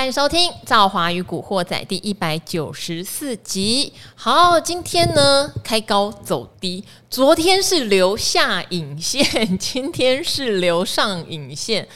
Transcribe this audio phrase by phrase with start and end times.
[0.00, 3.92] 欢迎收听《赵华与古惑仔》第一百九十四集。
[4.14, 9.22] 好，今天呢开高走低，昨天是留下影线，
[9.58, 11.86] 今天是留上影线。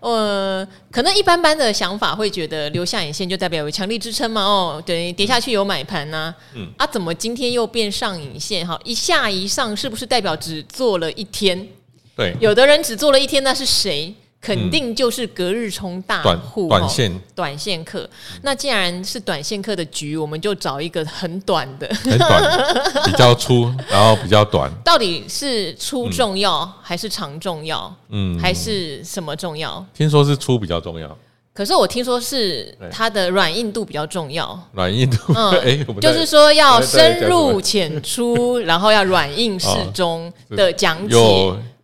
[0.00, 4.42] 呃，可能一般般的想法会觉得留下影线就代表有强力支撑嘛？
[4.42, 6.36] 哦，等于，跌下去有买盘呐、啊。
[6.54, 8.66] 嗯，啊，怎么今天又变上影线？
[8.66, 11.68] 哈，一下一上，是不是代表只做了一天？
[12.16, 14.12] 对，有的人只做了一天，那是谁？
[14.44, 18.06] 肯定就是隔日冲大户，短线短线客。
[18.42, 22.42] 那既然是短线客的局，我们就找一个很短的，很短，
[23.06, 24.70] 比较粗，然后比较短。
[24.84, 27.90] 到底是粗重要还是长重要？
[28.10, 29.82] 嗯，还是什么重要？
[29.94, 31.16] 听说是粗比较重要。
[31.54, 41.14] 可是我听说是它的软硬度比较重要，软硬度，嗯， 就是说要深入浅出，然后要软硬适中 的讲解，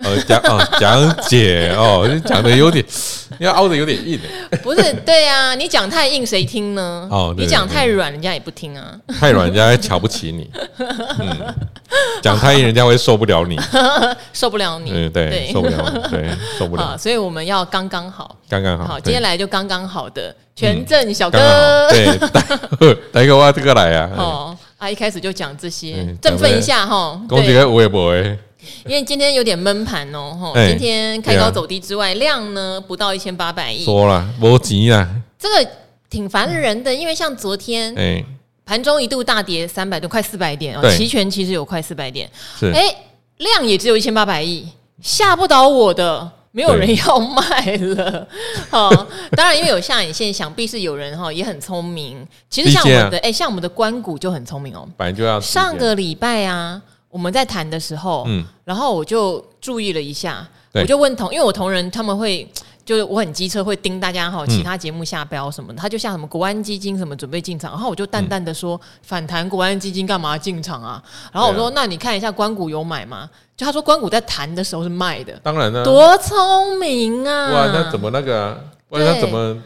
[0.03, 2.85] 呃，讲哦讲解哦，讲的有点，
[3.39, 4.19] 要凹的有点硬，
[4.63, 4.93] 不是？
[5.07, 7.07] 对啊，你讲太硬谁听呢？
[7.11, 10.51] 哦，你讲太软，人家也不听啊，太软人家瞧不起你，
[11.21, 11.55] 嗯，
[12.23, 13.57] 讲太硬人家会受不了你，
[14.33, 19.61] 受不了你，嗯，对，受不了，对，受不了，所以我们要刚刚好，刚刚好，好，今天来就刚。
[19.61, 24.11] 刚刚好的权证小哥，对，带 个我这个来啊！
[24.17, 27.21] 哦，啊，一开始就讲这些，振奋一下哈。
[27.29, 28.39] 恭喜我也不会，
[28.85, 33.85] 因为今天有点闷盘哦，哈，今天开高走低之外，量呢不到一千八百亿。
[33.85, 35.09] 说了，没钱啊，
[35.39, 35.71] 这个
[36.09, 38.25] 挺烦人的，因为像昨天，哎，
[38.65, 42.95] 盘中一度大跌三百多，快四百点哦，期权其实有快四百点，是，哎，
[43.39, 44.69] 量也只有一千八百亿，
[45.03, 46.31] 吓不倒我的。
[46.53, 48.27] 没有人要卖了，
[48.71, 48.91] 好，
[49.37, 52.27] 当然因为有下影线，想必是有人哈也很聪明。
[52.49, 54.85] 其实像我们的哎，像我们的关谷就很聪明哦。
[54.97, 62.49] 本来就要上个礼拜啊，我们在谈的时候，嗯，然后我就注意了一下，我就问同，因为我同仁他们会。
[62.83, 71.01] 就是我很机车，会盯大家哈，其他节目下标什么的，他就像什么国安基金什么准备进场，然后我就淡淡的说反弹国安基金干嘛进场啊？
[71.31, 73.31] 然后我说那你看一下关谷有买吗？
[73.57, 77.53] 就他说关谷在谈的时候是卖的，当然了，多聪明啊！
[77.53, 78.57] 哇，那怎么那个啊？
[78.89, 79.57] 哇，那怎么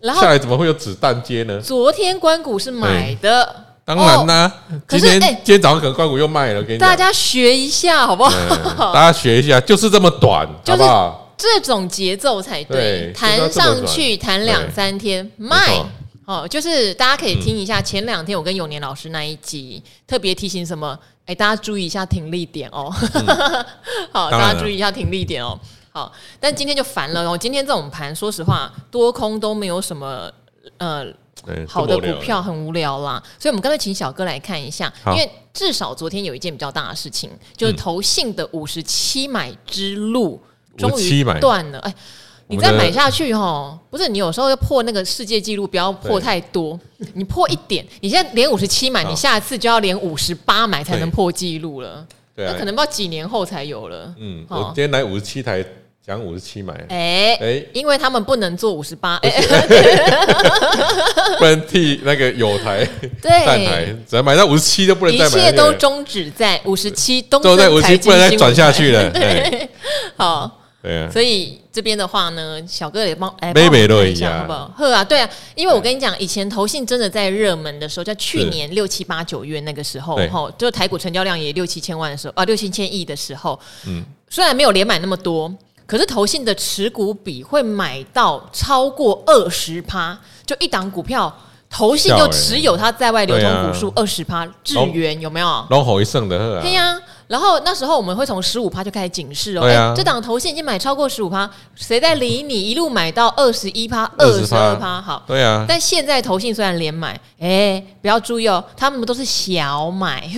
[0.00, 1.60] 然后下来怎么会有子弹接呢？
[1.60, 3.64] 昨天关谷是买的，
[3.94, 4.52] 当然啦。
[4.88, 8.92] 今天今天早上可能怪股又卖了，给大家学一下好不好？
[8.94, 11.34] 大家学一下，就是这么短，好不好？
[11.36, 15.82] 这种节奏才对，弹上去弹两三天卖
[16.26, 20.96] 哦，就是大家可以听一下前两天我跟永年老师那一集，特别提醒什么？
[21.26, 22.92] 哎，大家注意一下停利点哦。
[24.12, 25.58] 好，大家注意一下停利点哦。
[25.92, 27.36] 好，但今天就烦了哦。
[27.36, 30.30] 今天这种盘，说实话，多空都没有什么
[30.78, 31.06] 呃
[31.68, 33.22] 好的股票，很无聊啦。
[33.38, 40.40] 所以，我们干脆请小哥来看一下，因为至少昨天有一件比较大的事情，就是投信的五十七买之路。
[40.78, 41.94] 终于断了，哎，
[42.46, 46.78] 你再买下去哈，不是你有时候要破那个世界纪录，不要破太多，
[47.12, 54.14] 你破一点，你现在连五十七买，你下次就要连五十八买才能破纪录了，对，那可能不知道几年后才有了。
[54.18, 55.62] 嗯，我今天来五十七台，
[56.10, 59.30] 讲五十七买，哎哎，因为他们不能做五十八，哎，
[61.38, 62.84] 不能替那个有台
[63.22, 69.08] 站台，只要买到五十七就不能再买，一切都终止在五十七，都在五十七，不能再转下去了。
[69.14, 69.68] 对，
[70.16, 70.56] 好。
[70.82, 74.72] 对啊，所以这边的话呢，小哥也帮哎，帮我看一下好不好？
[74.78, 85.54] 呵啊，对啊，因为我跟你讲，以前投信真的在热门的时候，在去年六七八九月那个时候，哈，就台股成交量也六七千万的时候啊，六七千亿的时候，嗯，虽然没有连买那么多，
[85.90, 91.36] 可是投信的持股比会买到超过二十趴，就一档股票。
[91.68, 95.66] 投信就持有它在外流通股数二十趴，智原有没有？
[95.70, 96.96] 龙吼一胜的，对呀。
[97.30, 102.60] 然后那时候我们会从十五趴就开始警示哦，哎，这档投信已经买超过十五趴，谁在理你？
[102.60, 105.64] 一路买到二十一趴、二十二趴，好，对啊。
[105.68, 110.28] 但现在投信虽然连买，哎，不要注意哦，他们都是小买，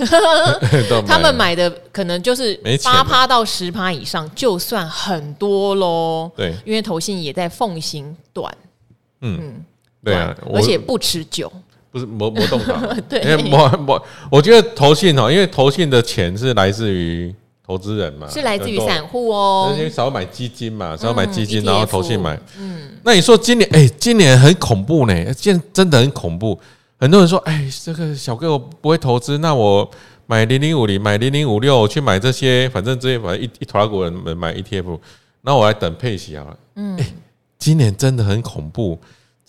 [1.07, 6.29] 他们买的可能就是八趴到十趴以上，就算很多喽。
[6.37, 8.55] 对，因为投信也在奉行短，
[9.21, 9.65] 嗯。
[10.05, 11.49] 对啊，而且不持久，
[11.93, 12.97] 不是磨磨动的。
[13.07, 19.71] 对，因为磨磨，我觉得投信哦，因为投信的钱是来自于投资人嘛，是来自于散户哦。
[19.77, 22.35] 因为少买基金嘛，少买基金，然后投信买。
[22.57, 26.59] 嗯，那你说今年哎，今年很恐怖呢，现在真的很恐怖。
[26.97, 29.87] 很多人说，哎，这个小哥我不会投资，那我
[30.25, 34.97] 买零零五零，买零零五六，去买这些，反正这些反正一一坨股人买 ETF，
[35.41, 36.57] 那我来等配息好了。
[36.75, 36.97] 嗯，
[37.59, 38.97] 今年真的很恐怖。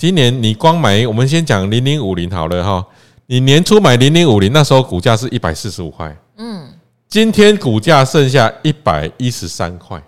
[0.05, 2.87] 今年你光买，我们先讲零零五零好了哈。
[3.25, 6.69] 你年初买零零五零，那时候股价是一百四十五块，嗯，
[7.09, 9.99] 今天股价剩下一百一十三块，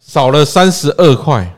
[0.00, 1.48] 少了三十二块。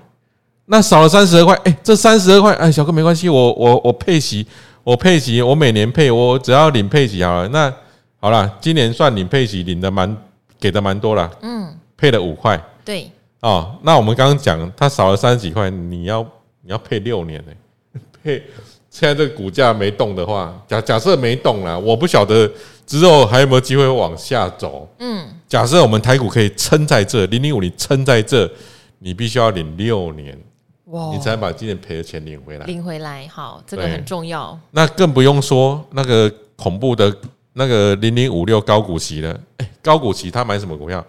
[0.66, 4.46] 那少了三十二块，哎，这三十二块，哎，小哥没关系，我我我配息，
[4.82, 7.48] 我配息，我每年配，我只要领配息好了。
[7.48, 7.72] 那
[8.20, 10.14] 好了，今年算领配息，领的蛮
[10.60, 13.10] 给的蛮多了，嗯，配了五块，对，
[13.40, 16.22] 哦，那我们刚刚讲，它少了三十几块，你要
[16.64, 17.52] 你要配六年呢，
[18.24, 18.42] 配
[18.90, 22.50] 现在这个股价没动的话，假假设没动了，我不晓得
[22.86, 28.50] 之后还有没有机会往下走，嗯，假设我们台股可以撑在这零零五你撑在这，
[28.98, 30.36] 你必须要领六年。
[30.88, 31.10] 哇！
[31.14, 34.56] 你才能把今年赔的钱领回来，领回来，好，这个很重要。
[34.70, 37.12] 那更不用说那个恐怖的
[37.54, 39.40] 那个零零五六高股息了。
[39.56, 41.04] 哎，高股息他买什么股票？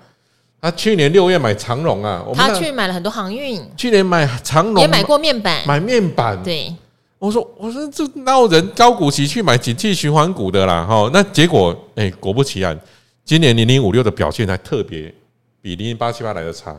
[0.62, 3.62] 他去年六月买长荣啊，他去买了很多航运。
[3.78, 6.42] 去年买长荣也买过面板，买面板。
[6.44, 6.74] 对，
[7.20, 10.86] 我说我说这哪有人高股息去买景气循环股的啦？
[10.86, 12.80] 哈，那结果哎，果不其然，
[13.24, 15.14] 今年零零五六的表现还特别
[15.62, 16.76] 比零零八七八来的差。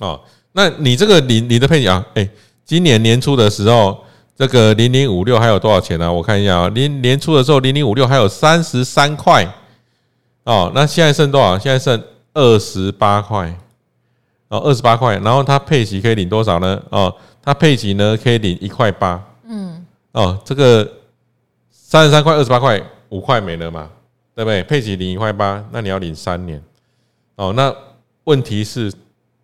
[0.00, 0.20] 哦。
[0.56, 2.28] 那你这个你你的配置啊，哎，
[2.64, 3.98] 今年年初的时候，
[4.38, 6.10] 这个零零五六还有多少钱呢？
[6.10, 9.44] 我看一下啊，年年初的时候零零五六还有三十三块，
[10.44, 11.58] 哦，那现在剩多少？
[11.58, 12.00] 现在剩
[12.34, 13.56] 二十八块，
[14.48, 16.82] 哦，二十八块，然后它配息可以领多少呢？
[16.90, 20.86] 哦，它配息呢可以领一块八，嗯，哦，这个
[21.70, 22.78] 三十三块二十八块
[23.08, 23.88] 五块没了嘛，
[24.34, 24.62] 对不对？
[24.64, 26.62] 配息领一块八，那你要领三年，
[27.36, 27.74] 哦，那
[28.24, 28.92] 问题是，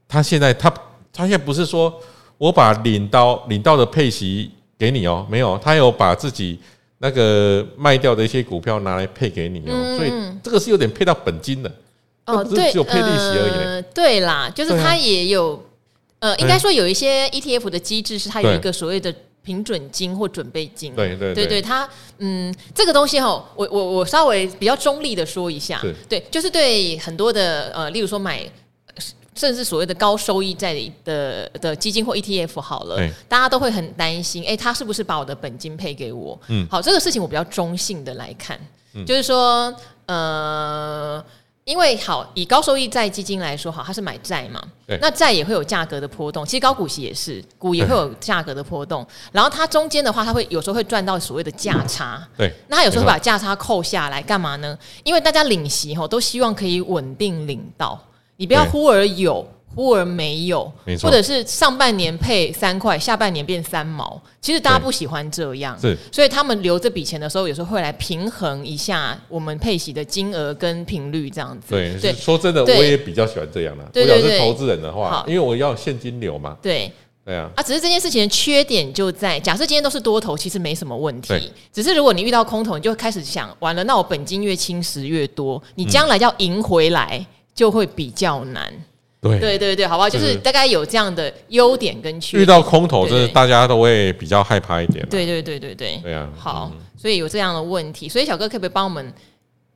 [0.07, 0.71] 他现在他。
[1.13, 1.93] 他现在不是说
[2.39, 4.49] 我把领到领到的配息
[4.79, 6.57] 给你哦，没有，他有把自己
[6.99, 11.73] 那个卖掉的一些股票拿来配给你哦，所以这个是有点配到本金的
[12.27, 13.65] 哦，对只有配利息而已。
[13.65, 15.63] 呃，对啦，就是它也有
[16.19, 21.47] 呃，应该说有一些 ETF 的机制是它有一个所谓的平准金或准备金，对对对。
[21.47, 21.89] 对，它
[22.19, 28.49] 嗯，这个东西哈，我我我稍微比较中立的说一下，对，就是对很多的呃，例如说买。
[29.37, 32.97] 甚至所谓的高收益债的的基金或 ETF 好了，
[33.27, 36.39] 大家都会很担心，哎，他是不是把我的本金配给我？
[36.49, 38.61] 嗯，好，这个事情我比较中性的来看，
[39.07, 39.75] 就是说，
[40.07, 41.25] 呃，
[41.71, 44.61] 因为好以高收益债基金来说，好，它是买债嘛，
[45.01, 54.77] 那债也会有价格的波动，其实高股息也是，股也会有价格的波动，然后它中间的话，它会有时候会赚到所谓的价差，对，那它有时候会把价差扣下来干嘛呢？
[55.05, 57.97] 因为大家领息吼都希望可以稳定领到。
[58.37, 60.71] 你不要忽而有，忽而没有，
[61.01, 64.21] 或者是上半年配三块，下半年变三毛。
[64.41, 71.69] 其实大家不喜欢这样，是，所以他们留这笔钱的时候，有时候会来平衡一下我们配息的金额跟频率这样子。
[71.71, 73.85] 对，对，说真的，我也比较喜欢这样的。
[73.95, 76.57] 我要是投资人的话，因为我要现金流嘛。
[76.61, 76.91] 对，
[77.25, 77.49] 对啊。
[77.55, 81.53] 啊，只是这件事情的缺点就在，假设今天都是多头，其实没什么问题。
[81.73, 87.25] 只是如果你遇到空头，你就开始想，完了，那我本金越侵蚀越多，你将来要赢回来。
[87.53, 88.73] 就会比较难，
[89.21, 90.09] 对对对对，好不好？
[90.09, 92.43] 就是大概有这样的优点跟缺点。
[92.43, 95.07] 遇到空头，就是大家都会比较害怕一点。
[95.11, 96.29] 对对对对对，对啊。
[96.37, 99.13] 好，所以有这样的问题，所以小哥可不可以帮我们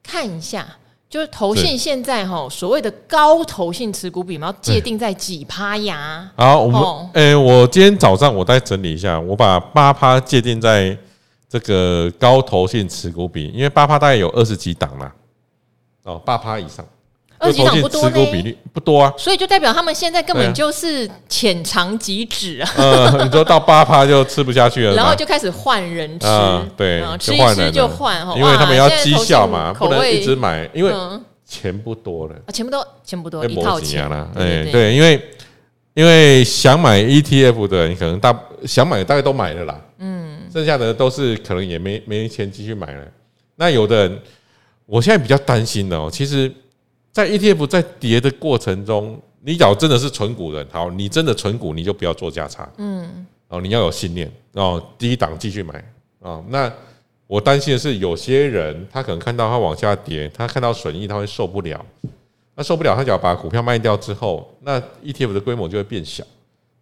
[0.02, 0.66] 看一下？
[1.10, 6.28] 就是投信现在哈，所谓的高投信持股比，我们要界定在几趴呀？
[6.36, 10.96] 好，我们诶，我今天早上我再整理一下，我把八趴界定在
[11.48, 15.12] 这个高投信持股比，因为八趴大概有二十几档嘛。
[16.02, 16.84] 哦，八趴以上。
[17.44, 22.70] 二级档不多呢，比例不多啊，所以就代表他们现在根本就是浅尝即止啊。
[22.76, 26.26] 呃，你说到八趴就吃不下去了， 然后就开始换人吃，
[26.76, 30.92] 对，吃一吃就换，因为他们要绩效嘛，不能一直买，因为
[31.44, 34.28] 钱不多了，钱不多，钱不多，一套钱了。
[34.34, 35.20] 哎，对，因为
[35.92, 38.34] 因为想买 ETF 的人，可能大
[38.64, 43.04] 想买大概都买了啦，嗯，剩下的都是可能也没没钱继续买了。
[43.56, 44.18] 那有的人，
[44.86, 46.50] 我现在比较担心的哦，其实。
[47.14, 56.70] 在 ETF 在跌的过程中，你假如真的是纯股人，好，你真的纯股，你就不要做价差，嗯，哦，你要有信念，哦，低档继续买，哦，那
[57.28, 61.86] 我担心的是，有些人他可能看到它往下跌，他看到损益，他会受不了，
[62.56, 66.24] 那受不了，他只要把股票卖掉之后，那 ETF 的规模就会变小，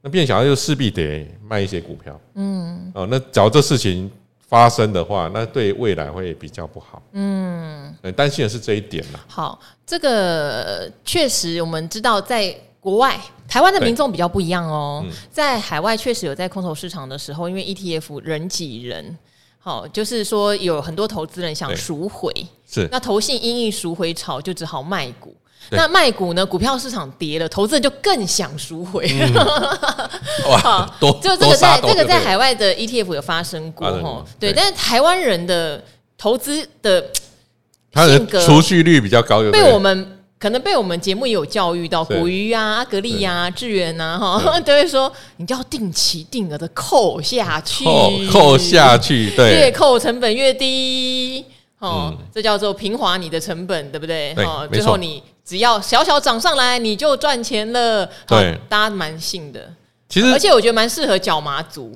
[0.01, 4.11] 那变小，他就势必得卖一些股票，嗯，哦，那假如这事情。
[4.53, 7.01] 发生的话，那对未来会比较不好。
[7.13, 9.19] 嗯，担心的是这一点嘛。
[9.27, 13.19] 好，这个确实我们知道，在国外，
[13.49, 15.03] 台湾的民众比较不一样哦。
[15.31, 19.17] 在海外确实有在空头市场的时候，因为 ETF 人挤人，
[19.59, 22.31] 好，就是说有很多投资人想赎回，
[22.71, 25.35] 是那投信因应赎回潮，就只好卖股。
[25.71, 26.45] 那卖股呢？
[26.45, 29.07] 股票市场跌了，投资人就更想赎回。
[29.09, 29.35] 嗯、
[30.51, 34.25] 哇，多就这个在这个在海外的 ETF 有发生过哈。
[34.39, 35.83] 对，但是台湾人的
[36.19, 37.05] 投资的
[37.95, 47.85] 性格储蓄率比较高，被我们可能被我们节目也有教育到，古鱼啊、阿格力呀、智原呐，哈， 都会说你就要定期定额的扣下去，
[48.31, 51.45] 扣下去，对，越扣成本越低，
[51.79, 54.35] 哦，这叫做平滑你的成本，对不对？
[54.39, 59.61] 哦，最后你只要小小涨上来，你就赚钱了，对，大家蛮信的。
[60.09, 61.95] 其实，而且我觉得蛮适合脚麻族。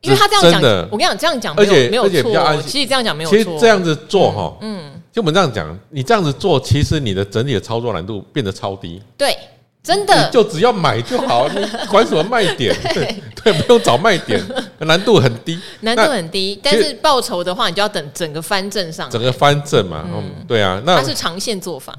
[0.00, 0.62] 因为他这样讲，
[0.92, 2.62] 我跟你讲，这样讲没有没有错。
[2.62, 3.36] 其实这样讲没有错。
[3.36, 9.02] 其实这样子做哈，嗯，就我们这样讲，你这样子做，其实你的整体的操作难度变得超低。
[9.16, 9.36] 对，
[9.82, 12.72] 真的，就只要买就好，你管什么卖点？
[12.94, 14.40] 对对，不用找卖点，
[14.78, 16.60] 难度很低，难度很低。
[16.62, 20.04] 但是报酬的话，你就要等整个翻正上，整个翻正嘛。
[20.06, 21.92] 嗯，对啊，那它是长线做法。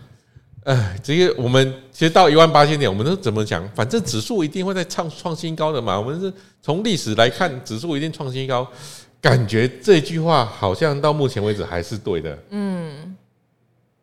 [0.70, 3.68] 哎，这个我们其实到一万八千点，我们都怎么讲？
[3.74, 6.00] 反正指数一定会在创创新高的嘛。
[6.00, 8.68] 我们是从历史来看，指数一定创新高，
[9.20, 12.38] 感觉这句话好像到目前为止还是对的。
[12.52, 13.18] 嗯，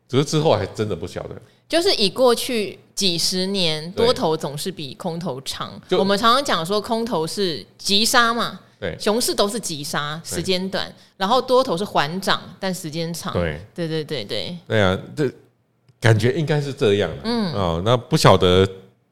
[0.08, 1.40] 只是之后还真的不晓得。
[1.68, 5.80] 就是以过去几十年，多头总是比空头长。
[5.90, 13.32] 我们常常讲说，空头是急杀嘛，对，熊市都是急杀，时间短，然后多头是缓涨，但时间长。
[13.32, 14.58] 对，对对对对。
[14.66, 15.30] 对啊，这。
[16.00, 18.68] 感觉应该是这样的，嗯，哦，那不晓得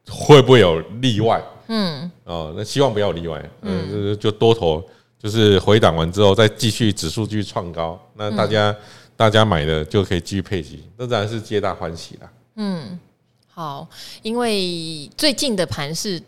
[0.09, 4.83] 会不会有例外，嗯，哦，那希望不要例外，嗯，就是就多头
[5.19, 8.77] 就是回档完之后再继续指数继续创高，那大家、嗯、
[9.15, 12.31] 大家买的就可以继续配息，那当然是皆大欢喜啦。
[12.55, 12.99] 嗯，
[13.47, 13.87] 好，
[14.21, 16.21] 因为最近的盘是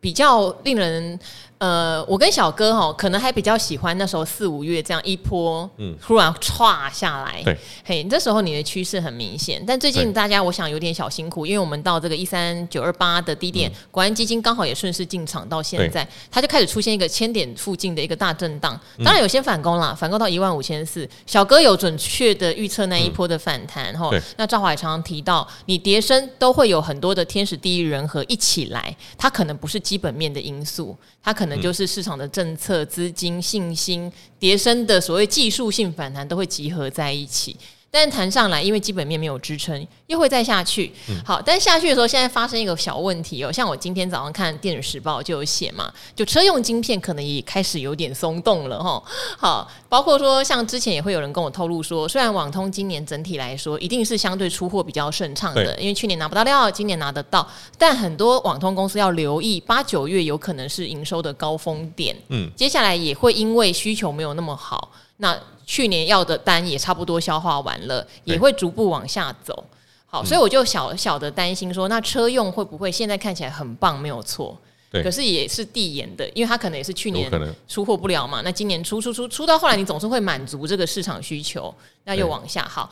[0.00, 1.18] 比较令人。
[1.58, 9.60] 呃，我跟小哥哈，可能还比较喜欢那时候四五月这样一波，嗯，突然唰下来，对，嘿，这时候你的趋势很明显。
[9.66, 18.80] 但最近大家我想有点小辛苦，因为我们到这个一三九二八的低点，国安基金刚好也顺势进场，到现在它就开始出现一个千点附近的一个大震荡。
[19.04, 21.08] 当然有些反攻啦，反攻到一万五千四。
[21.26, 24.08] 小哥有准确的预测那一波的反弹哈。
[24.36, 31.47] 那赵华也常常提到，你跌升都会有很多的天时地利人和一起来，它可能不是基本面的因素，它可能。
[31.48, 37.56] 可能就是市场的政策、资金、信心、迭升的所谓技术性反弹都会集合在一起。
[37.90, 40.92] 但是弹上来，因为基本面没有支撑，又会再下去。
[41.24, 43.50] 好，但下去的时候，现在发生一个小问题哦。
[43.50, 49.02] 像我今天早上看《电子时报》就有写嘛，就车用晶片可能也开始有点松动了哈。
[49.38, 62.14] 好，包括说像之前也会有人跟我透露说，虽然网通今年整体来说一定是相对出货比较顺畅的，因为去年拿不到料，今年拿得到，但很多网通公司要留意八九月有可能是营收的高峰点。
[62.28, 65.34] 嗯，接下来也会因为需求没有那么好，那。
[65.68, 69.62] 去年要的单也差不多消化完了，也会逐步往下走。
[70.06, 74.56] 好，所以我就小小的担心说，那车用会不会现在看起来很棒，没有错，
[74.90, 77.30] 可是也是递延的，因为它可能也是去年
[77.68, 78.40] 出货不了嘛。
[78.42, 81.72] 那今年出出出出到后来，你总是会满足这个市场需求，
[82.04, 82.66] 那又往下。
[82.66, 82.88] 好，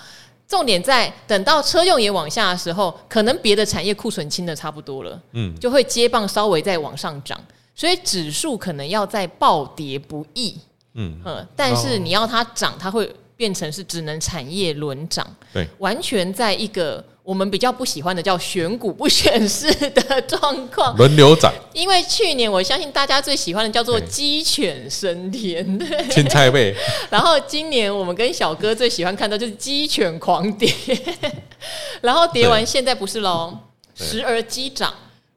[0.47, 7.41] 重点在等到车用也往下的时候，可能别的产业库存清的差不多了，嗯，就会接棒稍微再往上涨，
[7.75, 10.55] 所以指数可能要再暴跌不易。
[10.97, 21.53] 嗯，但是你要它涨，它会变成是只能产业轮涨，对，完全在一个我们比较不喜欢的叫选股不选市的状况， 轮流涨。
[21.75, 26.75] 因为去年我相信大家最喜欢的叫做鸡犬升天，对，青菜味。
[27.11, 30.73] 然后今年我们跟小哥最喜欢看到就是鸡犬狂跌，
[32.01, 33.59] 然后跌完现在不是喽，
[33.95, 34.95] 时而鸡涨，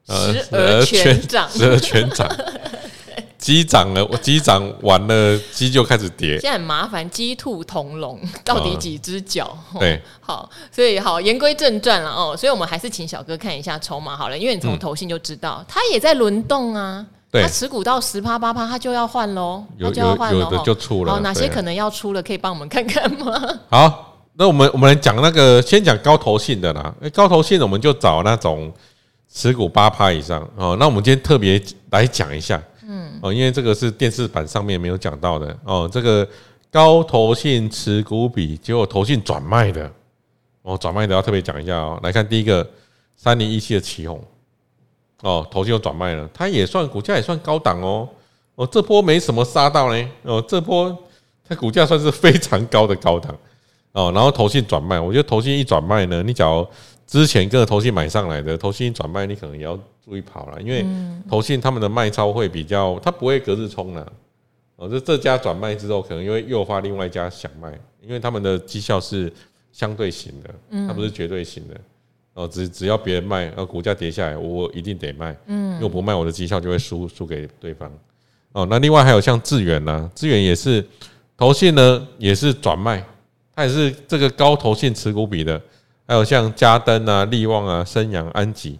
[0.08, 2.26] 时而犬涨，时而犬涨。
[3.40, 6.38] 鸡涨了，我鸡涨完了，鸡就开始跌。
[6.38, 9.56] 现在很麻烦，鸡兔同笼， 到底几只脚？
[9.78, 12.36] 对，好，所以好，言归正传了哦。
[12.36, 17.04] 所以我们还是请小哥看一下筹码好了，因为你从投信就知道，他也在轮动啊。
[17.32, 21.12] 他持股到十趴八趴，他就要换喽，他就要换了，就出了。
[21.12, 23.40] 好，哪些可能要出了，可以帮我们看看吗？
[23.70, 26.92] 好，那我们我们来讲那个，先讲高投信的啦。
[27.14, 28.72] 高投信我们就找那种
[29.32, 30.76] 持股八趴以上哦。
[30.80, 32.60] 那我们今天特别来讲一下。
[32.90, 33.20] 嗯。
[33.22, 35.56] 哦，因为这个是电视版上面没有讲到的。
[35.64, 36.28] 哦，这个
[36.70, 39.90] 高投信持股比，结果投信转卖的。
[40.62, 42.00] 哦，转卖的要特别讲一下哦。
[42.02, 42.68] 来看第一个
[43.16, 44.18] 三零一七的奇鋐
[45.22, 48.08] 哦，投信又转卖了，它也算股价也算高档哦。
[48.56, 50.10] 哦，这波没什么杀到呢。
[50.22, 50.96] 哦，这波
[51.48, 53.34] 它股价算是非常高的高档。
[53.92, 56.68] 哦，然后投信转卖，我觉得投信一转卖呢，你只要
[57.10, 59.78] 之前跟着投信买上来的，投信一转卖，你可能也要。
[60.02, 60.84] 注意跑了，因为
[61.28, 64.12] 投信他们的卖超会比较，他不会隔日冲了。
[64.74, 69.32] 哦，这这家转卖之后，可能因为诱发另外一家想卖，因为他们的绩效是
[69.70, 71.74] 相对型的，它不是绝对型的。
[72.32, 75.36] 哦，只只要别人卖，呃，股价跌下来，我一定得卖。
[75.46, 77.92] 嗯，如果不卖，我的绩效就会输输给对方。
[78.50, 80.84] 哦，那另外还有像智远呢，智远也是
[81.36, 83.04] 投信呢，也是转卖，
[83.54, 85.60] 它也是这个高投信持股比的，
[86.10, 88.76] 还有像嘉登啊、利旺啊、升阳、安吉，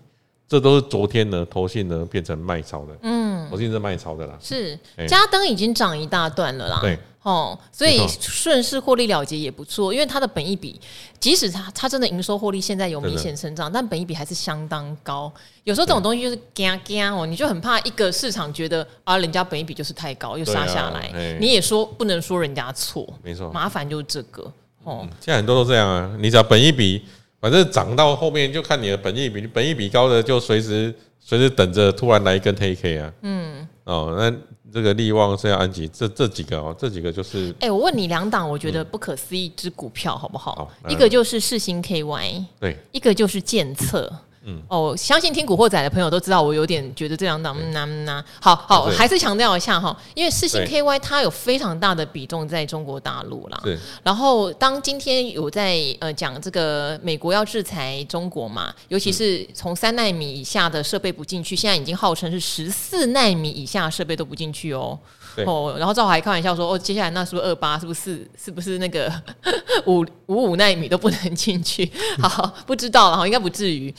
[0.49, 2.93] 这都是昨天呢，投信呢变成卖超的。
[3.03, 4.37] 嗯，投信是卖超的啦。
[4.43, 6.81] 是嘉登已经涨一大段了啦。
[6.81, 10.81] 对，哦，所以顺势获利了结也不错，因为它的本益比，
[11.21, 15.33] 即使它它真的营收获利现在有明显成长，但本益比还是相当高。
[15.63, 24.53] 有时候这种东西就是惊惊哦，你就很怕一个市场觉得啊，人家本益比就是太高，又杀下来，你也说不能说人家错，没错，麻烦就是这个。
[24.83, 27.05] 哦，现在很多都这样啊，你只要本益比。
[27.41, 33.13] 反正涨到后面就看你的本益比，本益比高的就随时随时等着突然来一根黑 K 啊。
[33.23, 34.33] 嗯，哦，那
[34.73, 37.51] 这个利旺、是要安吉这这几个哦，这几个就是。
[37.55, 40.55] 哎、欸，我问你两档，我觉得不可思议之股票好不好？
[40.55, 44.13] 好，一个就是世星 KY，对，一个就是建策。
[44.51, 53.61] 嗯哦，相信听古惑仔的朋友都知道，我有点觉得这两档嗯呐嗯呐，好好还是强调一下哈，因为世芯 KY 它有非常大的比重在中国大陆啦。
[53.63, 53.79] 对。
[54.03, 64.99] 然后当今天有在呃讲这个美国要制裁中国嘛，尤其是从三纳米以下的设备不进去，现在已经号称是十四纳米以下设备都不进去哦。
[65.47, 65.75] 哦。
[65.79, 67.79] 然后赵华还开玩笑说，哦，接下来那是不是二八？
[67.79, 69.13] 是不是是不是那个
[69.87, 71.91] 五五五纳米都不能进去？
[72.21, 73.95] 好，不知道了哈，应该不至于。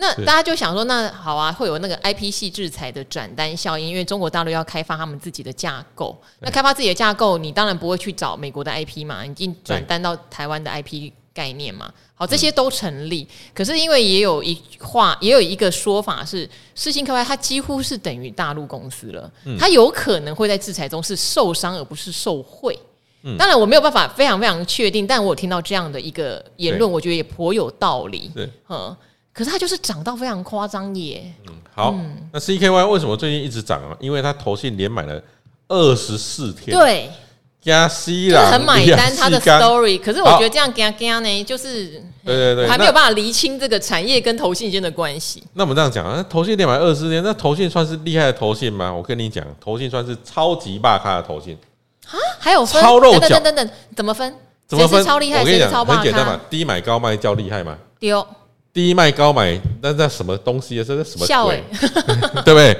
[0.00, 6.18] 那大家就想说，那好啊，会有那个 IP 系制裁的转单效应，因为中国大陆要开发他们自己的架构。
[6.40, 11.92] 那开发自己的架构，你当然不会去找美国的 IP 嘛，已经转单到台湾的 IP 概念嘛。
[12.14, 13.28] 好，这些都成立。
[13.54, 22.74] 可是因为也有一话，也有一个说法是，世新科外它几乎是等于大陆公司了，它有可能会在制裁中是受伤而不是受惠。
[23.38, 28.30] 当然我没有办法非常非常确定，但我有听到这样的一个言论，我觉得也颇有道理。
[28.34, 28.96] 对，嗯。
[29.32, 31.32] 可是它就是涨到非常夸张耶。
[31.48, 33.96] 嗯，好，嗯、那 CKY 为什么最近一直涨啊？
[34.00, 35.22] 因为它投信连买了
[35.68, 37.08] 二十四天，对，
[37.62, 40.00] 加息啦，很买单它的 story。
[40.00, 45.42] 可是我觉得这样加加呢，就是对对对，还没有办法厘清这个产业跟投信间的关系。
[45.54, 48.92] 那我们这样讲啊，投信连买二十四天，那投信算是厉害的投信吗？
[48.92, 51.56] 我跟你讲，投信算是超级霸咖的投信
[52.06, 54.34] 啊，还有分超肉脚，等等等，怎么分？
[54.66, 55.04] 怎么分？
[55.04, 57.78] 超厉害，我跟你讲，很简单嘛，低买高卖叫厉害嘛。
[58.00, 58.26] 丢。
[58.72, 60.84] 低卖高买，那那什么东西啊？
[60.86, 61.64] 这是什么鬼？
[62.44, 62.76] 对不对？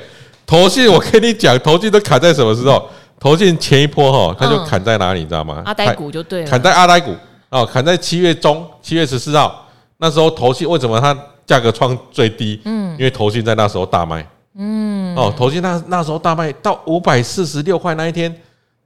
[0.46, 2.88] 投信，我跟你讲，投信都砍在什么时候？
[3.18, 5.20] 投信前一波哈，它就砍在哪里？
[5.20, 5.62] 你知道吗？
[5.66, 7.14] 阿呆股就对了，砍在阿呆股
[7.50, 12.60] 哦，砍在七月中，七月十四号那时候，投信为什么它价格创最低？
[12.64, 14.26] 嗯，因为投信在那时候大卖。
[14.56, 18.34] 嗯，哦，投信那那时候大卖到五百四十六块那一天，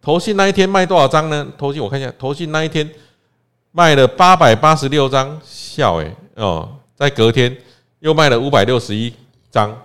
[0.02, 1.46] 投信那一天卖多少张呢？
[1.56, 2.88] 投信我看一下，投信那一天
[3.72, 6.68] 卖了八百八十六张，笑诶哦。
[6.96, 7.54] 在隔天
[8.00, 9.12] 又卖了五百六十一
[9.50, 9.76] 张，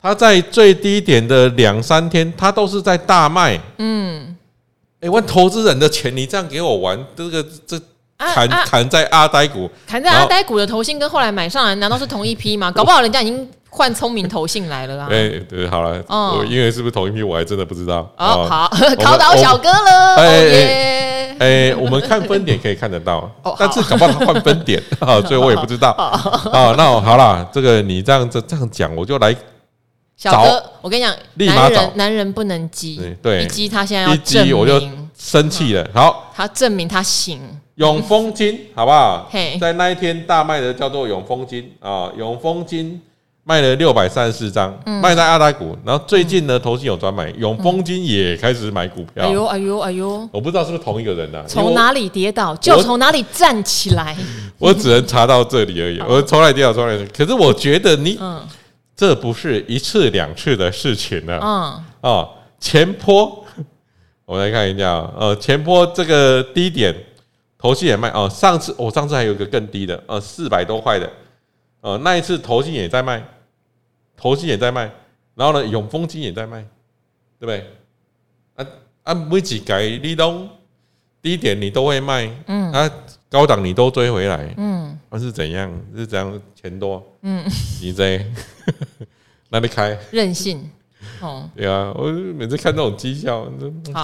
[0.00, 3.58] 它在最低点的两三天，它都是在大卖。
[3.78, 4.36] 嗯，
[5.00, 7.80] 哎，问投资人的钱，你这样给我玩，这个这
[8.18, 12.70] 砍砍在阿呆股，砍在阿呆股的投信跟后来买上来，难道是同一批吗？
[12.72, 15.08] 搞不好人家已经换聪明投信来了啦。
[15.10, 18.08] 哎，对，好了，我因为是不是同一批，我还真的不知道。
[18.16, 18.68] 哦，好，
[19.02, 20.16] 考倒小哥了。
[20.16, 21.11] 哎。
[21.42, 23.28] 哎，我们看分点可以看得到，
[23.58, 26.72] 但是搞不好他换分点 啊，所以我也不知道啊。
[26.76, 29.34] 那好了，这个你这样子这样讲，我就来。
[30.16, 31.90] 小哥，我跟你讲，立马找。
[31.96, 34.80] 男人不能急，对，一急他现在要证明，我就
[35.18, 35.84] 生气了。
[35.92, 37.40] 好，他证明他行。
[37.76, 39.28] 永丰金，好不好？
[39.60, 43.00] 在那一天大卖的叫做永丰金啊，永丰金。
[43.44, 49.24] 卖了六百三十四张，卖在阿呆股，然后最近呢，投信有专买，永丰金也开始买股票。
[49.24, 50.28] 哎呦，哎呦，哎呦！
[50.32, 51.44] 我不知道是不是同一个人啊？
[51.48, 54.16] 从哪里跌倒就从哪里站起来。
[54.58, 56.00] 我只能查到这里而已。
[56.08, 56.96] 我从来跌倒，从来。
[57.06, 58.16] 可是我觉得你，
[58.94, 61.40] 这不是一次两次的事情了。
[61.42, 62.12] 嗯。
[62.12, 62.28] 啊，
[62.60, 63.44] 前坡，
[64.24, 65.10] 我来看一下。
[65.18, 66.94] 呃，前坡这个低点，
[67.58, 68.08] 投信也卖。
[68.10, 71.10] 哦，上次我上次还有一个更低的，呃，四百多块的。
[71.82, 73.22] 呃，那一次投信也在卖，
[74.16, 74.90] 投信也在卖，
[75.34, 76.64] 然后呢，永丰金也在卖，
[77.38, 77.66] 对不对？
[78.54, 78.66] 啊
[79.02, 80.48] 啊，每几改你都
[81.20, 82.88] 低点你都会卖，嗯，啊，
[83.28, 85.70] 高档你都追回来，嗯，那是怎样？
[85.96, 86.40] 是怎样？
[86.54, 87.44] 钱多，嗯，
[87.82, 88.24] 你在
[89.48, 89.98] 哪里开？
[90.12, 90.70] 任性，
[91.20, 93.50] 哦，对啊，我每次看这种绩效，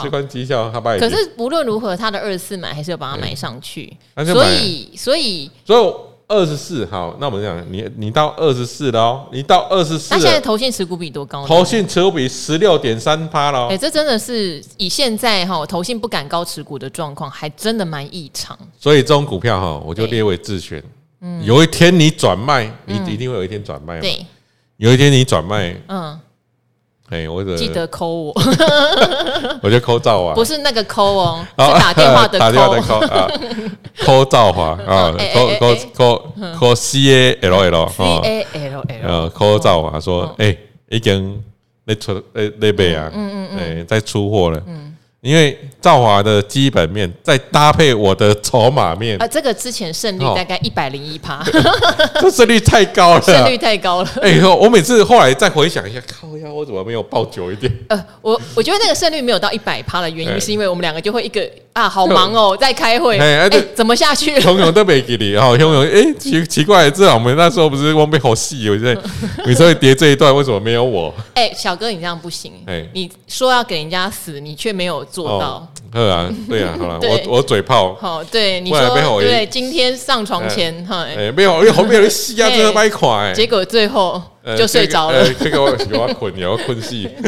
[0.03, 0.99] 这关绩效他把。
[0.99, 5.89] 可是无论如何，他的二次买还是要把它买上去，所以，所以，所以。
[6.29, 11.47] 二十四，好，那我们讲，你你到二十四了哦，你到二十四，那现在投信持股比多高？
[11.47, 13.69] 投信持股比十六点三趴了。
[13.69, 18.57] 哎，这真的是以现在哈投信不敢高持股的状况，还真的蛮异常。
[18.79, 20.83] 所以这种股票哈，我就列为自选。
[21.23, 23.99] 嗯，有一天你转卖，你一定会有一天转卖。
[23.99, 24.25] 对，
[24.77, 26.21] 有一天你转卖，嗯，
[27.11, 28.35] 哎，我记得扣我，
[29.63, 32.39] 我就扣赵华，不是那个扣哦，是打电话的
[32.83, 33.29] 抠啊，
[34.05, 40.55] 扣赵华啊，扣扣扣扣 C A L L，C A L L，呃，扣赵华说，哎，
[40.91, 41.43] 已经
[41.85, 44.88] 那出那那边啊，嗯嗯嗯，哎，在出货了，嗯。
[45.21, 51.45] 因为兆华的基本面再搭配我的筹码面啊，这个之前胜率大概一百零一趴，
[52.21, 54.11] 这胜率太高了，胜率太高了。
[54.23, 57.73] 哎呦，我每次后来再回想一下，靠呀，我怎么没有抱久一点？
[57.89, 64.39] 呃，我我觉得那个胜率没有到一百趴的原因，是因为我们两个就会一个啊，好忙哦，在开会，哎，怎么下去？
[64.39, 69.03] 汹涌都没给你，哦，汹涌，哎，奇奇怪，至少我们那时候不是汪被好细，我觉得
[69.45, 71.13] 你说叠这一段为什么没有我？
[71.35, 75.05] 哎，小哥，你这样不行，哎，你说要给人家死，你却没有。
[75.19, 84.23] 做到，对啊，对啊，好了， 我我嘴炮，好，对你说，对，今天上床前，哈，哎，没有，因为后面有人吸啊，这个麦块，结果最后
[84.57, 87.09] 就睡着了，这个我要困，你要困戏。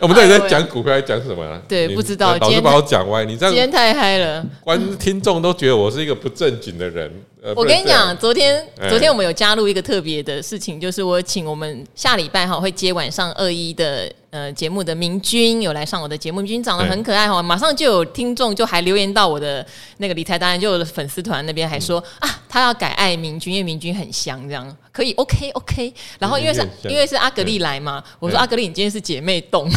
[0.00, 1.62] 我们到底在讲股票，还讲什么？
[1.66, 3.24] 对，不知道，老是把我讲歪。
[3.24, 7.10] 你这样今天太嗨了，观听众都觉得我是一个不正经的人。
[7.56, 19.64] 我跟你讲，昨天昨天我们有加入一个特别的事情，就是我请我们下礼拜哈会接晚上二一的呃节目的明君有来上我的节目，明君长得很可爱哈，马上就有听众就还留言到我的
[19.98, 24.76] 那个理财达人，就有粉丝团那边还说啊，他要改爱明君，因为明君很香这样。
[24.90, 25.94] 可以，OK OK。
[26.18, 29.70] 然后因为是因为是阿格丽来嘛，我说阿格丽，你今天是姐妹洞。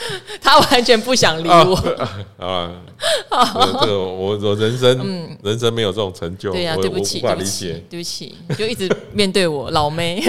[0.40, 1.74] 他完全不想理我
[2.38, 2.72] 啊！
[3.80, 10.22] 这个我我人生人生没有这种成就，对呀，对不起，对不起，对不起，就一直面对我老妹。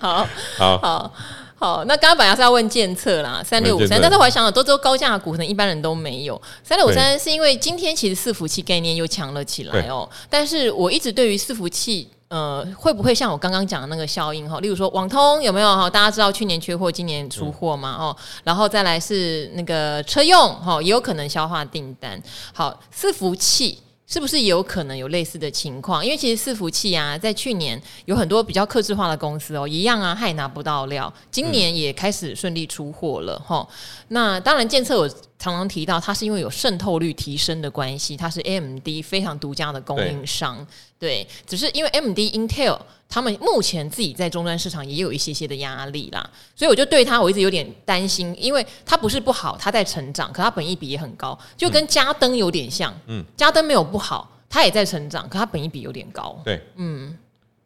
[0.00, 1.12] 好好好
[1.54, 6.40] 好，那刚刚本来是要问建策啦，三六五三，但是我还想到，都都高价股，可能一般人都没有。
[6.64, 12.08] 三六五三是因为今天其实伺服器概念又强了起来哦，但是我一直对于伺服器。
[12.32, 14.58] 呃，会不会像我刚刚讲的那个效应哈？
[14.60, 15.90] 例如说网通有没有哈？
[15.90, 17.94] 大家知道去年缺货，今年出货嘛？
[18.00, 22.18] 哦，然后再来是那个车用哈，也有可能消化订单。
[22.54, 23.78] 好，伺服器
[24.12, 26.04] 是不是也有可能有类似的情况？
[26.04, 31.10] 因为其实伺服器啊，在去年有很多比较克制化的公司哦，一样啊，还拿不到料。
[31.30, 33.66] 今年也开始顺利出货了哈。
[34.08, 40.66] 那当然，建测我常常提到，它是因为有渗透率提升的关系，它是 AMD 非常独家的供应商。
[40.98, 42.78] 对，只是因为 AMD、Intel
[43.12, 52.90] 他们目前自己在终端市场也有一些些的压力啦，所以我就对它我一直有点担心，因为它不是不好，它在成长，可它本益比也很高，就跟嘉登有点像。
[53.08, 56.40] 嗯，嘉登没有不好，它也在成长，可它本益比有点高。
[56.42, 57.14] 对，嗯，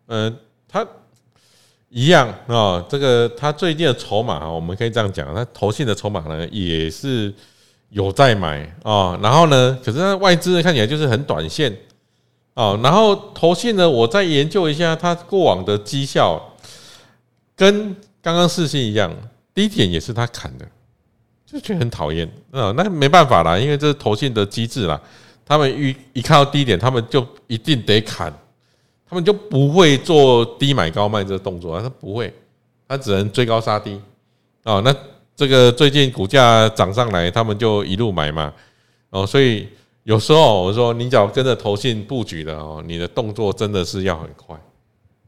[0.06, 0.35] 呃，
[0.66, 0.85] 它
[1.90, 7.32] 一样啊、哦，这个它最近的筹码啊，我们可以这样讲，他投信的筹码呢也是
[7.90, 11.72] 有在买啊、哦，然后呢，可是它外资看起来就是很短线。
[12.56, 16.40] 哦，然后投信呢，我再研究一下它过往的绩效，
[17.54, 19.14] 跟刚刚世芯一样，
[19.52, 20.66] 低点也是他砍的，
[21.44, 22.72] 就觉得很讨厌啊。
[22.74, 24.98] 那没办法啦，因为这是投信的机制啦。
[25.44, 28.32] 他们一一看到低点，他们就一定得砍，
[29.06, 32.32] 他们就不会做低买高卖这个动作，他不会，
[32.88, 34.00] 他只能追高杀低。
[34.64, 34.96] 哦，那
[35.36, 38.50] 这个最近股价涨上来，他们就一路买嘛。
[39.10, 39.68] 哦，所以。
[40.06, 44.56] 有时候我说，你只要跟着投信布局的哦，你的动作真的是要很快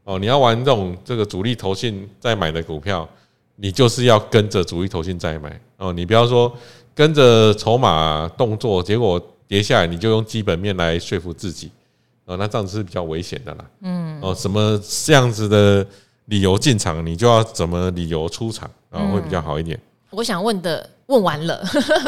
[0.05, 0.17] 哦。
[0.17, 3.05] 你要玩这种这个主力投信在买的股票，
[3.57, 5.91] 你就是要跟着主力投信在买哦。
[5.91, 6.49] 你不要说
[6.95, 11.69] 跟着筹码动作，结果跌下来你就用基本面来说服自己
[12.23, 13.65] 哦，那这样子是比较危险的啦。
[13.81, 15.85] 嗯哦，什么这样子的
[16.27, 19.77] 理由进场，你就要怎么理由出场啊，会比较好一点。
[20.11, 20.89] 我想问的。
[21.09, 21.59] 问完了，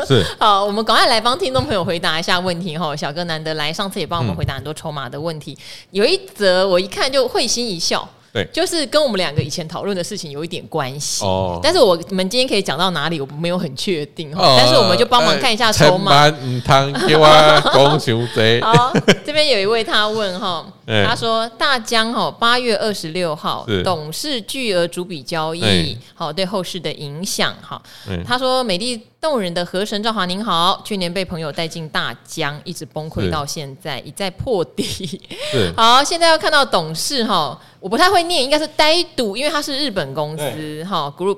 [0.08, 2.96] 是 好，我们赶快来帮听众朋友回答一下问题哈。
[2.96, 5.58] 小哥难得来，上次也帮我们回答很多筹码的问题。
[5.90, 8.08] 有一则我一看就会心一笑。
[8.34, 11.60] 对，就是跟我们两个以前讨论的事情有一点关系哦。
[11.62, 14.56] 但是我们今天可以讲到哪里，我没有很确定哈。
[14.58, 16.28] 但是我们就帮忙看一下筹码。
[16.42, 17.98] 嗯，汤给我
[18.34, 18.60] 贼。
[18.64, 18.94] 好，
[19.26, 20.66] 这边有一位他问哈，
[21.06, 27.82] 他说大江哈八月二十六号董事巨额逐笔交易，好对后市的影响哈。
[28.26, 35.22] 他说美丽动人的河神赵华您好，去年被朋友带进大江，一直崩溃到现在，一再破底。
[35.78, 37.62] 好，现在要看到董事哈。
[37.80, 41.38] 我不太会念，应该是呆赌，因为他是日本公司哈 Group。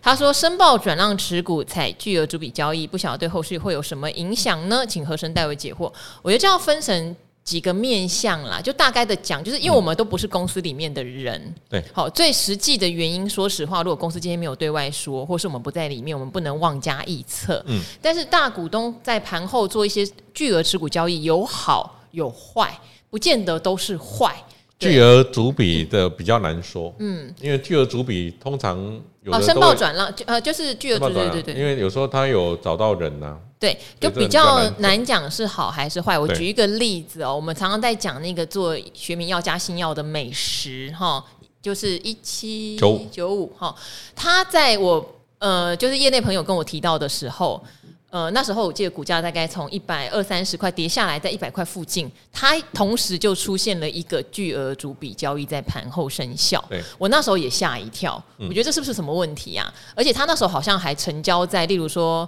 [0.00, 4.86] 他说申报转让持股采巨额逐笔交易，不晓得对后续会有什么影响呢？
[4.86, 5.92] 请河神代为解惑。
[6.22, 7.14] 我觉得这样分成
[7.48, 17.64] 几个面向啦，就大概的讲，就是因为我们都不是公司里面的人，对，好，最实际的原因，说实话，如果公司今天没有对外说，或是我们不在里面，我们不能妄加臆测。
[17.66, 24.36] 嗯，但是大股东在盘后做一些巨额持股交易，有好有坏，不见得都是坏。
[24.78, 28.76] 巨额主笔的比较难说，嗯，因为巨额主笔通常
[29.22, 36.18] 有的申报转让，呃，就是巨额主笔，对对对，因为有时候他有找到人呐，对，就比较难讲是好还是坏。
[36.18, 41.24] 我举一个例子哦，我们常常在讲那个做学名药加新药的美食哈，
[41.60, 42.76] 就是一七
[43.10, 43.74] 九五哈，
[44.14, 47.62] 他在我呃，就是业内朋友跟我提到的时候。
[48.10, 56.64] 呃，那时候我记得股价大概从一百二三十块跌下来，在一百块附近，它同时就出现了一个巨额主笔交易在盘后生效。
[56.70, 59.70] 对，我那时候也吓一跳，我觉得这是不是什么问题啊？
[59.76, 62.26] 嗯、而且他那时候好像还成交在，例如说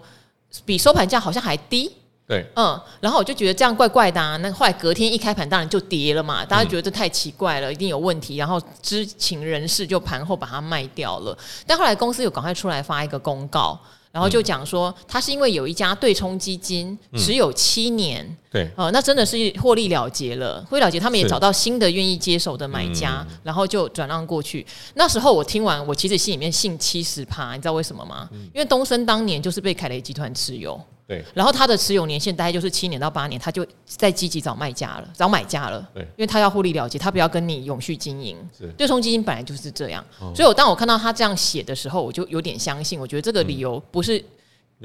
[0.64, 1.92] 比收盘价好像还低。
[2.26, 4.36] 对，嗯，然后我就觉得这样怪怪的啊。
[4.36, 6.44] 那后来隔天一开盘，当然就跌了嘛。
[6.44, 8.36] 大家觉得这太奇怪了，一定有问题。
[8.36, 11.36] 然后知情人士就盘后把它卖掉了。
[11.66, 13.78] 但后来公司有赶快出来发一个公告。
[14.12, 24.66] 然后就讲说，他是因为有一家对冲基金持有七年，嗯、对，哦、呃，那真的是获利了结了，获利了结，他们也找到新的愿意接手的买家，嗯、然后就转让过去。
[24.94, 28.28] 那时候我听完，我其实心里面信七十趴，你知道为什么吗？
[28.32, 30.80] 嗯、因为东升当年就是被凯雷集团持有。
[31.10, 35.84] 对，然后他的持有年限大概就是七年到八年，他就在积极找卖家了，找买家了。
[35.92, 38.36] 对，因为他要获利了结，他不要跟你永续经营。
[38.56, 40.04] 是，对冲基金本来就是这样。
[40.20, 43.00] 哦、所以，我当我看到他这样写的时候，我就有点相信。
[43.00, 44.24] 我觉得这个理由不是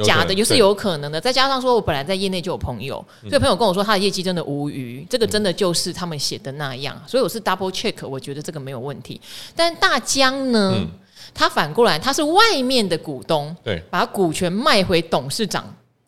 [0.04, 1.22] 假的，也是有可能的。
[1.22, 7.00] 再加上说，我本来在业内就有朋友，所以朋友跟我说他的业绩真的无虞，这个真的就是他们写的那样。
[7.06, 9.22] 所以我是 double check，我觉得这个没有问题。
[9.56, 10.88] 但大江呢，嗯、
[11.36, 15.64] 他反过来他是外面的股东，对，把股权卖回董事长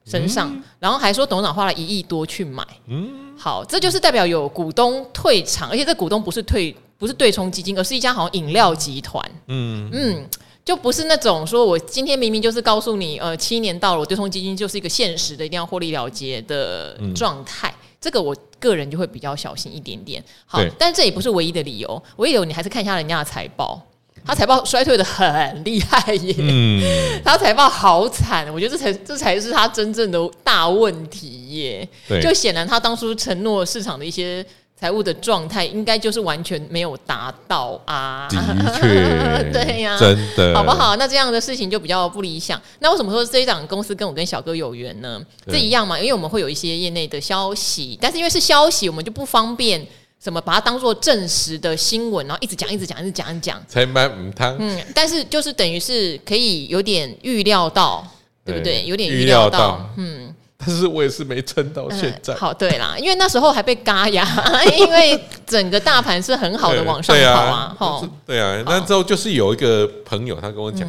[0.08, 9.90] 身上，然后还说董事长花了一亿多去买，嗯，好，这就是代表有股东退场，而且这股东不是退，不是对冲基金，而是一家好像饮料集团，嗯。
[9.92, 10.30] 嗯，
[10.64, 20.24] 就不是那种说我今天明明就是告诉你，呃，七年到了，我对冲基金就是一个现实的，一定要获利了结的状态，这个我个人就会比较小心一点点。
[20.46, 23.82] 好，但这也不是唯一的理由，唯一的理由你还是看一下人家的财报。
[24.26, 26.84] 他财报衰退的很厉害耶，嗯，
[27.24, 31.88] 他财报好惨，我觉得这才这才是他真正的大问题耶。
[32.22, 34.46] 就显然他当初承诺市场的一些
[34.80, 38.28] 财务的状态，应该就是完全没有达到啊。
[38.30, 38.38] 的
[38.80, 40.96] 确， 对呀、啊，真的，好不好？
[40.98, 42.62] 那这样的事情就比较不理想。
[42.80, 45.22] 那为什么说这一档公司跟我跟小哥有缘呢？
[45.48, 49.88] 这一样嘛，因为我们会有一些业内的消息，但是因为是消息，我们就不方便。
[50.24, 53.64] 什么把它当做正实的新闻，然后一直讲，一直讲，一直讲，一直讲。
[53.68, 54.56] 才买五汤。
[54.60, 58.06] 嗯，但是就是等于是可以有点预料到，
[58.44, 58.84] 对不对？
[58.86, 59.88] 有点预料到。
[59.96, 62.34] 嗯，但是我也是没撑到现在。
[62.34, 64.26] 好，对啦，因为那时候还被嘎牙，
[64.76, 67.76] 因为整个大盘是很好的往上跑啊。
[67.78, 70.88] 哈，对啊，那之后就是有一个朋友他跟我讲，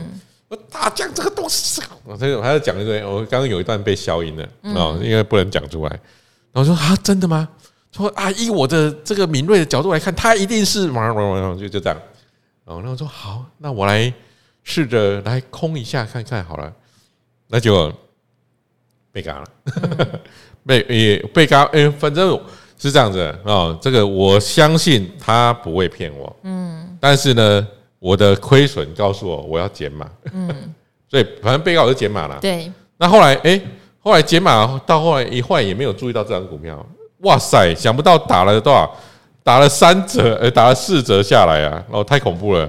[0.48, 5.90] 我大将这个东西，我他他在讲一段，我刚刚有一段被消音了啊，因为不能讲出来。
[6.50, 7.46] 然后说啊，真的吗？
[7.90, 11.98] 说啊，以我的这个敏锐的角度来看，他一定是嘛嘛嘛，就就这样。
[12.64, 14.12] 然后我说好，那我来
[14.62, 16.72] 试着来空一下看看好了。
[17.46, 17.90] 那就
[19.10, 19.46] 被嘎了，
[20.66, 21.62] 被也被嘎。
[21.72, 22.38] 哎，反正
[22.78, 23.76] 是这样子啊。
[23.80, 26.36] 这个我相信他不会骗我。
[26.42, 26.94] 嗯。
[27.00, 27.66] 但是呢，
[27.98, 30.06] 我的亏损告诉我我要减码。
[30.34, 30.74] 嗯。
[31.08, 32.38] 所以反正被告我就减码了。
[32.38, 32.70] 对。
[32.98, 33.58] 那后来哎，
[33.98, 36.86] 后来减码到后来一换也没有注意到这张股票。
[37.22, 37.74] 哇塞！
[37.74, 38.88] 想不到打了多少，
[39.42, 41.82] 打了三折，呃，打了四折下来啊！
[41.90, 42.68] 哦，太恐怖了！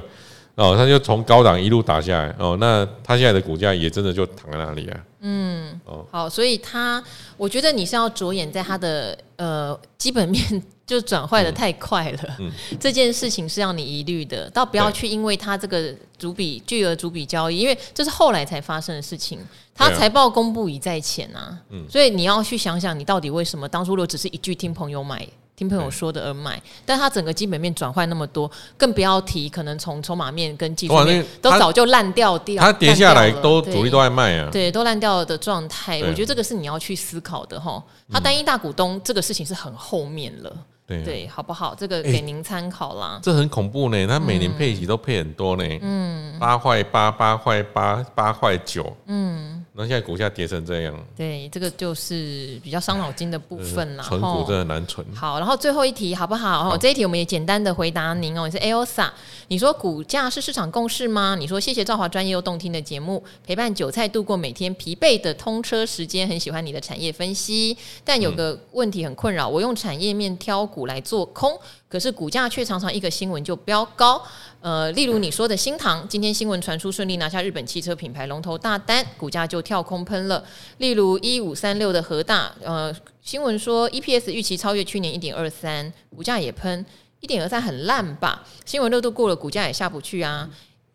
[0.60, 2.36] 哦，他就从高档一路打下来。
[2.38, 5.00] 哦，那他现在的股价也真的就躺在那里啊。
[5.22, 7.02] 嗯，哦，好，所以他，
[7.38, 12.36] 我觉得你是要着眼在他的呃基本面就转坏的太快了。
[12.40, 19.40] 嗯，这件事情是让你疑虑的，倒不要去因为他这个主笔巨额主笔交易，因为这是后来才发生的事情。
[19.74, 25.26] 他财报公布已在前啊，嗯，所以你要去想想，你到底为什么当初如果只是一句听朋友买、
[25.60, 37.84] 听朋友说的而买，但他整个基本面转换那么多，更不要提可能从筹码面跟技术面都早就烂掉掉，它跌下来都主力都在卖啊，对，都烂掉了的状态，我觉得这个是你要去思考的哈。
[38.10, 40.56] 他单一大股东这个事情是很后面了。
[41.04, 41.76] 对，好不好？
[41.76, 43.20] 这个给您参考啦。
[43.22, 45.64] 这很恐怖呢，他每年配息都配很多呢。
[45.82, 48.92] 嗯，八块八，八块八，八块九。
[49.06, 50.96] 嗯，那现在股价跌成这样。
[51.16, 54.04] 对，这个就是比较伤脑筋的部分啦。
[54.04, 55.06] 存股真的难存。
[55.14, 56.64] 好，然后最后一题好不好？
[56.64, 58.48] 好，这一题我们也简单的回答您哦。
[58.48, 59.10] 你是 Elsa，
[59.50, 61.36] 你说股价是市场共识吗？
[61.38, 66.28] 你说谢谢赵华专业又动听的节目，陪伴韭菜度过每天疲惫的通车时间。
[66.28, 70.79] 很喜欢你的产业分析，但有个问题很困扰，我用产业面挑股。
[70.86, 74.22] 来做空，可是股价却常常一个新闻就飙高。
[74.62, 80.44] 呃，例如你说的新唐，今天新闻传出顺利拿下日本汽车品牌龙头大单，股价就跳空喷了。
[80.78, 86.86] 例如一五三六的和大，呃，新闻说 EPS 预期超越去年一点二三，股价也喷。
[87.22, 88.46] 一点二三很烂吧？
[88.64, 90.50] 新闻热度过了，股价也下不去啊。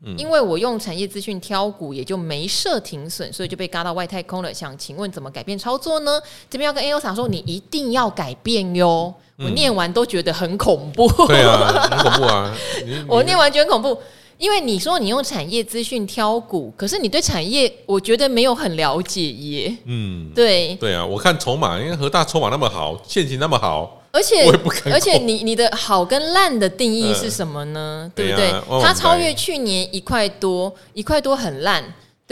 [0.06, 4.52] 嗯、因为我用产业资讯挑股，也就没设停损，所以就被嘎到外太空了。
[4.52, 6.18] 想请问怎么改变操作呢？
[6.48, 9.14] 这边要跟 ALSA 说，你一定要改变哟。
[9.38, 11.08] 嗯、我念完都觉得很恐怖。
[11.26, 12.54] 对啊， 很恐怖啊！
[13.08, 14.00] 我念完觉得很恐怖，
[14.38, 19.76] 因为你说你用产业资讯挑股，可是你对产业我觉得没有很了解耶。
[19.86, 20.74] 嗯，对。
[20.76, 24.00] 对啊，我看筹码，因为和大筹码那么好，现金那么好。
[24.12, 24.48] 而且，
[24.92, 28.02] 而且你你的好跟烂的定义是什么呢？
[28.04, 28.52] 呃、对不对？
[28.80, 31.82] 它超越去年一块多，一块多很烂，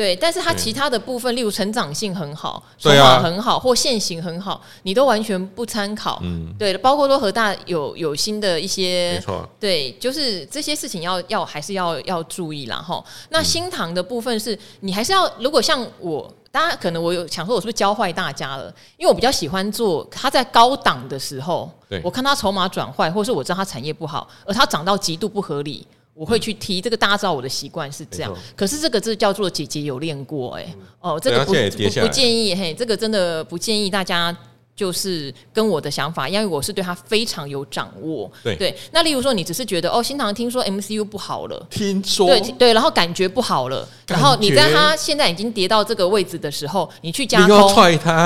[0.03, 0.17] 对。
[0.17, 6.19] 但是它其他的部分，例如成长性很好，筹码很好，或线型很好，你都完全不参考。
[6.23, 6.77] 嗯，对。
[6.79, 13.03] 包括说和大有有新的一些，没错，对，就是这些事情要要还是要要注意啦哈。
[13.29, 16.29] 那新塘的部分是你还是要，如果像我。
[16.53, 18.65] 大家可能我有想说，我是不是教坏大家了？
[18.99, 21.73] 因为我比较喜欢做它在高档的时候，
[22.05, 26.81] 我看它筹码转坏，或是我知道它产业不好，而它涨到极度不合理，我会去踢。
[26.81, 28.35] 这个大家知道我的习惯是这样。
[28.57, 34.37] 可是这个字叫做姐姐有练过，哎，哦，这个不不不建议，嘿，这个真的不建议大家。
[34.75, 38.29] 就是跟我的想法，因为我是对他非常有掌握。
[38.43, 47.75] 对对，那例如说，你只是觉得哦，新唐听说 MCU 不好了，听说对对，然后感觉不好了，然后你在它现在已经跌到这个位置的时候，你去加空，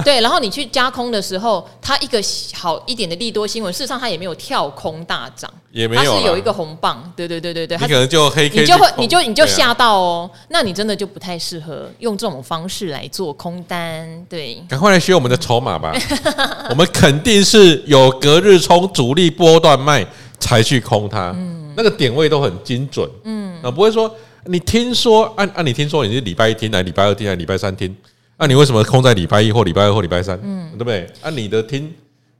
[0.04, 2.22] 对，然后你去加空的时候，它一个
[2.54, 5.52] 好一点的利多新闻，事实上它也没有跳空大涨。
[5.76, 15.94] 也没有，它是有一个红棒，对对对对对，你可能就黑 K，你就会你就你就吓到哦，那你真的就不太适合用这种方式来做空单，对，赶快来学我们的筹码吧，
[16.70, 20.06] 我们肯定是有隔日冲主力波段卖
[20.40, 24.10] 才去空它，嗯，那个点位都很精准，嗯，啊，不会说
[24.46, 27.94] 你听说按按你听说你是礼拜一听还是礼拜二听还是礼拜三听，
[28.38, 31.06] 那你为什么空在礼拜一或礼拜二或礼拜三，嗯，对不对？
[31.20, 31.92] 按你的听，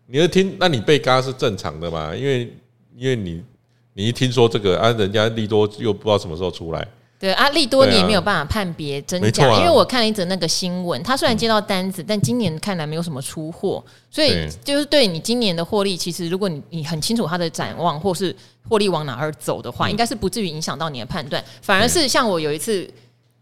[0.06, 2.50] 你的听，那你被嘎是正常的嘛，因为。
[2.96, 3.44] 因为你，
[3.92, 6.86] 你一听说这个啊，人家利多又不知道什么时候出来。
[7.18, 18.34] 对啊，利多你也没有办法判别真假，因为我看了一则那个新闻，他虽然接到单子，但今年看来没有什么出货，所以就是对你今年的获利，其实如果你你很清楚它的展望，或是
[18.68, 22.86] 获利往哪儿走的话，应该是不至于影响到你的判断，反而是像我有一次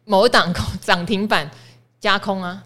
[0.04, 1.50] 某档 涨停板
[2.00, 2.62] 加空啊。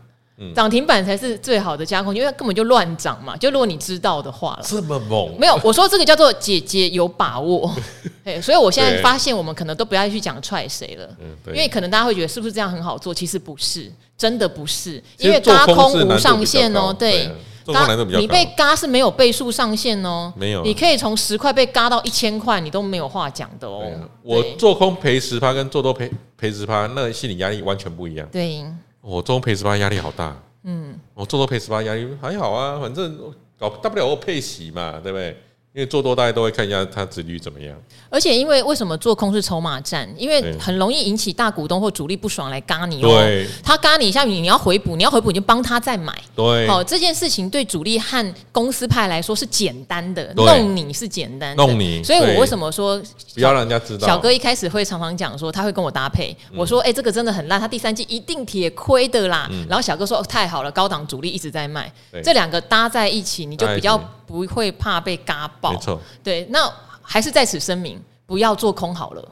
[0.55, 3.37] 涨停板才是最好的加空，因为它根本就乱涨嘛。
[3.37, 5.37] 就如果你知道的话了，这么猛？
[5.39, 7.75] 没有，我说这个叫做姐姐有把握。
[8.25, 11.09] 哎所以我现在发现，我们可能都不要去讲踹谁了，
[11.47, 13.13] 因为可能大家会觉得是不是这样很好做？
[13.13, 16.93] 其实不是，真的不是，因为加空无上限哦。
[16.93, 17.29] 对，
[17.67, 23.83] 嘎你被嘎是没有倍数上限哦，没有，你可以从十块被嘎到一千块，你都没有话讲的哦。
[24.23, 28.29] 我做空赔十趴，跟做多赔赔十趴，那心理压力完全不一样。
[28.31, 28.65] 对。
[29.09, 33.19] 我做空赔十八压力好大，嗯，我做多赔十八压力还好啊，反正
[33.59, 35.35] 搞大不了我配息嘛，对不对？
[35.75, 37.77] 因为做多大家都会看一下它殖利率怎么样，
[38.09, 40.09] 而且因为为什么做空是筹码战？
[40.17, 43.09] 因为很容易引起大股东或主力不爽来嘎你哦。
[43.09, 46.13] 对，他嘎你一下，你你要回补，你要回补你就帮他再买。
[46.35, 52.03] 对，好，这件事情对主力和公司派来说是简单的，弄你是简单的，弄你。
[52.03, 53.01] 所以我为什么说
[53.35, 54.07] 不要让人家知道？
[54.07, 59.49] 小哥一开始会常常讲说他会跟我搭配，我说哎这个真的很烂，他第三季一定铁亏的啦。
[59.69, 61.93] 然后小哥说哦太好了，高档主力一直在卖，
[62.25, 65.73] 这两个搭在一起，你就比较不会怕被嘎爆。
[65.73, 66.71] 没错，对，那
[67.03, 69.29] 还是在此声明，不要做空好了。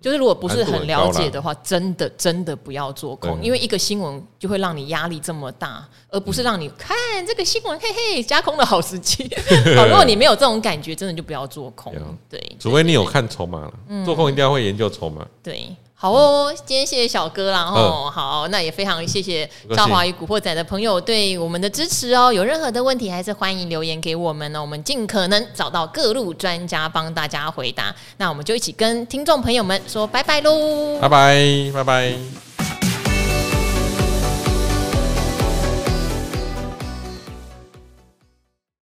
[0.00, 9.28] 就是如果不是很了解的话，真的真的不要做空，因为一个新闻就会让你压力这么大，而不是让你看这个新闻，嘿嘿，加空的好时机。
[9.76, 11.92] 好，如果你没有这种感觉，真的就不要做空。
[12.30, 15.26] 对，除非你有看筹码了，做空一定要会研究筹码。
[15.42, 15.68] 对。
[16.00, 22.32] 好哦，今天谢谢小哥啦，然后好，那也非常谢谢赵华与古惑仔的朋友对我们的支持哦。
[22.32, 27.92] 有任何的问题，还是欢迎留言给我们呢，我们尽可能找到各路专家帮大家回答。
[28.18, 32.47] 那我们就一起跟听众朋友们说拜拜喽，拜拜，拜拜。